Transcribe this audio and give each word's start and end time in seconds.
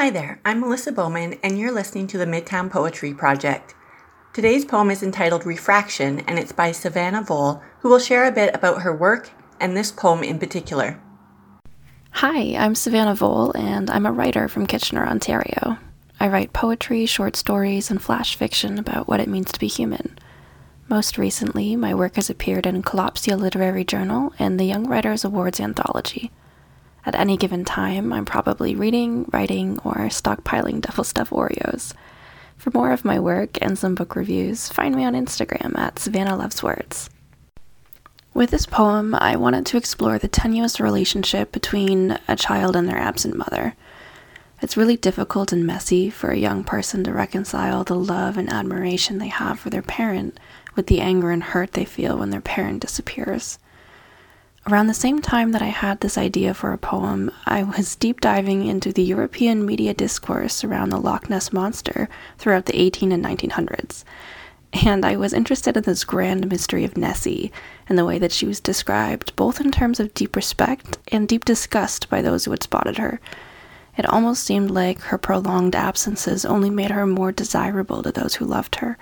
Hi 0.00 0.08
there, 0.08 0.40
I'm 0.46 0.60
Melissa 0.60 0.92
Bowman, 0.92 1.34
and 1.42 1.58
you're 1.58 1.70
listening 1.70 2.06
to 2.06 2.16
the 2.16 2.24
Midtown 2.24 2.70
Poetry 2.70 3.12
Project. 3.12 3.74
Today's 4.32 4.64
poem 4.64 4.90
is 4.90 5.02
entitled 5.02 5.44
Refraction, 5.44 6.20
and 6.20 6.38
it's 6.38 6.52
by 6.52 6.72
Savannah 6.72 7.22
Voll, 7.22 7.62
who 7.80 7.90
will 7.90 7.98
share 7.98 8.24
a 8.24 8.32
bit 8.32 8.54
about 8.54 8.80
her 8.80 8.96
work 8.96 9.28
and 9.60 9.76
this 9.76 9.92
poem 9.92 10.22
in 10.22 10.38
particular. 10.38 10.98
Hi, 12.12 12.56
I'm 12.56 12.74
Savannah 12.74 13.14
Voll, 13.14 13.52
and 13.52 13.90
I'm 13.90 14.06
a 14.06 14.10
writer 14.10 14.48
from 14.48 14.66
Kitchener, 14.66 15.06
Ontario. 15.06 15.76
I 16.18 16.28
write 16.28 16.54
poetry, 16.54 17.04
short 17.04 17.36
stories, 17.36 17.90
and 17.90 18.00
flash 18.00 18.36
fiction 18.36 18.78
about 18.78 19.06
what 19.06 19.20
it 19.20 19.28
means 19.28 19.52
to 19.52 19.60
be 19.60 19.68
human. 19.68 20.18
Most 20.88 21.18
recently, 21.18 21.76
my 21.76 21.94
work 21.94 22.14
has 22.16 22.30
appeared 22.30 22.64
in 22.64 22.82
Kalopsia 22.82 23.38
Literary 23.38 23.84
Journal 23.84 24.32
and 24.38 24.58
the 24.58 24.64
Young 24.64 24.88
Writers 24.88 25.26
Awards 25.26 25.60
anthology. 25.60 26.30
At 27.06 27.14
any 27.14 27.36
given 27.36 27.64
time, 27.64 28.12
I'm 28.12 28.26
probably 28.26 28.74
reading, 28.74 29.24
writing, 29.32 29.78
or 29.84 29.94
stockpiling 30.08 30.80
Double 30.82 31.04
Stuf 31.04 31.30
Oreos. 31.30 31.94
For 32.56 32.70
more 32.74 32.92
of 32.92 33.06
my 33.06 33.18
work 33.18 33.56
and 33.62 33.78
some 33.78 33.94
book 33.94 34.14
reviews, 34.14 34.68
find 34.68 34.94
me 34.94 35.04
on 35.04 35.14
Instagram 35.14 35.78
at 35.78 35.98
Savannah 35.98 36.36
Loves 36.36 36.62
Words. 36.62 37.08
With 38.34 38.50
this 38.50 38.66
poem, 38.66 39.14
I 39.14 39.36
wanted 39.36 39.64
to 39.66 39.76
explore 39.76 40.18
the 40.18 40.28
tenuous 40.28 40.78
relationship 40.78 41.52
between 41.52 42.18
a 42.28 42.36
child 42.36 42.76
and 42.76 42.86
their 42.86 42.98
absent 42.98 43.34
mother. 43.34 43.74
It's 44.62 44.76
really 44.76 44.98
difficult 44.98 45.52
and 45.52 45.66
messy 45.66 46.10
for 46.10 46.30
a 46.30 46.36
young 46.36 46.64
person 46.64 47.02
to 47.04 47.12
reconcile 47.12 47.82
the 47.82 47.96
love 47.96 48.36
and 48.36 48.52
admiration 48.52 49.18
they 49.18 49.28
have 49.28 49.58
for 49.58 49.70
their 49.70 49.82
parent 49.82 50.38
with 50.76 50.86
the 50.86 51.00
anger 51.00 51.30
and 51.30 51.42
hurt 51.42 51.72
they 51.72 51.86
feel 51.86 52.18
when 52.18 52.28
their 52.28 52.42
parent 52.42 52.80
disappears. 52.80 53.58
Around 54.66 54.88
the 54.88 54.94
same 54.94 55.20
time 55.20 55.52
that 55.52 55.62
I 55.62 55.68
had 55.68 56.00
this 56.00 56.18
idea 56.18 56.52
for 56.52 56.72
a 56.72 56.78
poem, 56.78 57.30
I 57.46 57.62
was 57.62 57.96
deep 57.96 58.20
diving 58.20 58.66
into 58.66 58.92
the 58.92 59.02
European 59.02 59.64
media 59.64 59.94
discourse 59.94 60.62
around 60.62 60.90
the 60.90 61.00
Loch 61.00 61.30
Ness 61.30 61.52
Monster 61.52 62.08
throughout 62.36 62.66
the 62.66 62.78
18 62.78 63.10
and 63.10 63.24
1900s. 63.24 64.04
And 64.72 65.04
I 65.04 65.16
was 65.16 65.32
interested 65.32 65.76
in 65.76 65.82
this 65.84 66.04
grand 66.04 66.48
mystery 66.48 66.84
of 66.84 66.96
Nessie 66.96 67.50
and 67.88 67.98
the 67.98 68.04
way 68.04 68.18
that 68.18 68.32
she 68.32 68.46
was 68.46 68.60
described, 68.60 69.34
both 69.34 69.60
in 69.60 69.72
terms 69.72 69.98
of 69.98 70.14
deep 70.14 70.36
respect 70.36 70.98
and 71.10 71.26
deep 71.26 71.44
disgust 71.46 72.10
by 72.10 72.20
those 72.20 72.44
who 72.44 72.50
had 72.50 72.62
spotted 72.62 72.98
her. 72.98 73.18
It 73.96 74.06
almost 74.06 74.44
seemed 74.44 74.70
like 74.70 75.00
her 75.00 75.18
prolonged 75.18 75.74
absences 75.74 76.44
only 76.44 76.70
made 76.70 76.90
her 76.90 77.06
more 77.06 77.32
desirable 77.32 78.02
to 78.02 78.12
those 78.12 78.36
who 78.36 78.44
loved 78.44 78.76
her. 78.76 78.98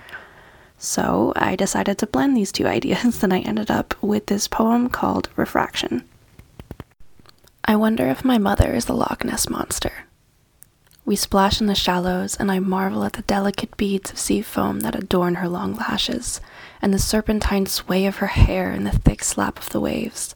So 0.79 1.33
I 1.35 1.57
decided 1.57 1.99
to 1.99 2.07
blend 2.07 2.37
these 2.37 2.53
two 2.53 2.67
ideas, 2.67 3.23
and 3.23 3.35
I 3.35 3.41
ended 3.41 3.71
up 3.71 4.01
with 4.03 4.27
this 4.27 4.49
poem 4.49 4.89
called 4.89 5.29
Refraction. 5.37 6.05
I 7.65 7.77
wonder 7.77 8.07
if 8.07 8.25
my 8.25 8.39
mother 8.39 8.75
is 8.75 8.87
the 8.87 8.95
Loch 8.95 9.25
Ness 9.25 9.51
monster. 9.51 9.93
We 11.05 11.17
splash 11.17 11.61
in 11.61 11.67
the 11.67 11.75
shallows, 11.75 12.37
and 12.37 12.51
I 12.51 12.61
marvel 12.61 13.05
at 13.05 13.15
the 13.15 13.23
delicate 13.23 13.77
beads 13.77 14.11
of 14.11 14.19
sea 14.19 14.43
foam 14.43 14.81
that 14.81 14.95
adorn 14.95 15.37
her 15.37 15.49
long 15.49 15.75
lashes, 15.75 16.41
and 16.81 16.95
the 16.95 16.99
serpentine 16.99 17.67
sway 17.67 18.07
of 18.07 18.17
her 18.17 18.27
hair 18.29 18.73
in 18.73 18.85
the 18.85 18.91
thick 18.93 19.25
slap 19.25 19.59
of 19.59 19.71
the 19.71 19.81
waves. 19.81 20.35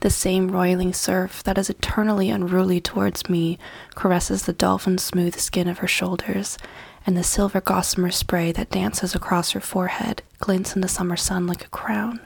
The 0.00 0.10
same 0.10 0.50
roiling 0.52 0.92
surf 0.92 1.42
that 1.42 1.58
is 1.58 1.68
eternally 1.68 2.30
unruly 2.30 2.80
towards 2.80 3.28
me 3.28 3.58
caresses 3.96 4.44
the 4.44 4.52
dolphin 4.52 4.98
smooth 4.98 5.36
skin 5.36 5.66
of 5.66 5.78
her 5.78 5.88
shoulders, 5.88 6.56
and 7.04 7.16
the 7.16 7.24
silver 7.24 7.60
gossamer 7.60 8.10
spray 8.10 8.52
that 8.52 8.70
dances 8.70 9.14
across 9.14 9.50
her 9.52 9.60
forehead 9.60 10.22
glints 10.38 10.76
in 10.76 10.82
the 10.82 10.88
summer 10.88 11.16
sun 11.16 11.46
like 11.46 11.64
a 11.64 11.70
crown. 11.70 12.20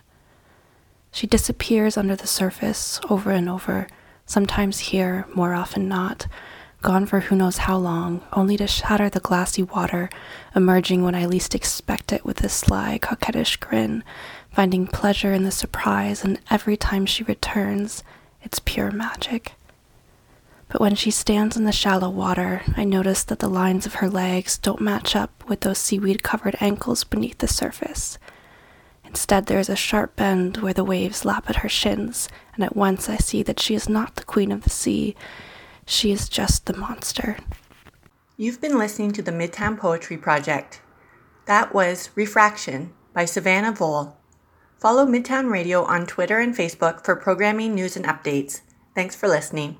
She 1.13 1.27
disappears 1.27 1.97
under 1.97 2.17
the 2.17 2.27
surface 2.27 3.01
over 3.09 3.31
and 3.31 3.49
over, 3.49 3.87
sometimes 4.27 4.79
here, 4.79 5.27
more 5.35 5.55
often 5.55 5.89
not, 5.89 6.27
gone 6.83 7.07
for 7.07 7.21
who 7.21 7.37
knows 7.37 7.59
how 7.59 7.77
long, 7.77 8.23
only 8.33 8.57
to 8.57 8.67
shatter 8.67 9.09
the 9.09 9.21
glassy 9.21 9.63
water, 9.63 10.11
emerging 10.55 11.03
when 11.03 11.15
I 11.15 11.27
least 11.27 11.55
expect 11.55 12.13
it 12.13 12.25
with 12.25 12.43
a 12.43 12.49
sly, 12.49 12.99
coquettish 13.01 13.57
grin, 13.57 14.05
finding 14.51 14.87
pleasure 14.87 15.33
in 15.33 15.45
the 15.45 15.51
surprise, 15.51 16.25
and 16.25 16.41
every 16.51 16.77
time 16.77 17.07
she 17.07 17.25
returns, 17.25 18.03
it's 18.43 18.59
pure 18.59 18.91
magic. 18.91 19.53
But 20.69 20.81
when 20.81 20.95
she 20.95 21.11
stands 21.11 21.57
in 21.57 21.65
the 21.65 21.73
shallow 21.73 22.09
water, 22.09 22.63
I 22.77 22.85
notice 22.85 23.25
that 23.25 23.41
the 23.41 23.49
lines 23.49 23.85
of 23.85 23.97
her 23.97 24.09
legs 24.09 24.57
don't 24.57 24.81
match 24.81 25.15
up 25.15 25.45
with 25.47 25.61
those 25.61 25.79
seaweed 25.79 26.23
covered 26.23 26.57
ankles 26.61 27.05
beneath 27.05 27.39
the 27.39 27.49
surface. 27.49 28.19
Instead, 29.05 29.45
there 29.45 29.59
is 29.59 29.69
a 29.69 29.77
sharp 29.77 30.17
bend 30.17 30.57
where 30.57 30.73
the 30.73 30.83
waves 30.83 31.27
lap 31.27 31.51
at 31.51 31.57
her 31.57 31.69
shins, 31.69 32.31
and 32.55 32.65
at 32.65 32.75
once 32.75 33.11
I 33.11 33.19
see 33.19 33.43
that 33.43 33.61
she 33.61 33.75
is 33.75 33.87
not 33.87 34.17
the 34.17 34.25
queen 34.25 34.51
of 34.51 34.65
the 34.65 34.71
sea. 34.71 35.15
She 35.87 36.13
is 36.13 36.29
just 36.29 36.67
the 36.67 36.77
monster. 36.77 37.37
You've 38.37 38.61
been 38.61 38.79
listening 38.79 39.13
to 39.13 39.23
the 39.23 39.33
Midtown 39.33 39.79
Poetry 39.79 40.17
Project. 40.17 40.81
That 41.47 41.75
was 41.75 42.11
Refraction 42.15 42.93
by 43.13 43.25
Savannah 43.25 43.73
Voll. 43.73 44.17
Follow 44.79 45.07
Midtown 45.07 45.51
Radio 45.51 45.85
on 45.85 46.07
Twitter 46.07 46.39
and 46.39 46.57
Facebook 46.57 47.05
for 47.05 47.15
programming, 47.17 47.75
news, 47.75 47.97
and 47.97 48.05
updates. 48.05 48.63
Thanks 48.95 49.17
for 49.17 49.29
listening. 49.29 49.79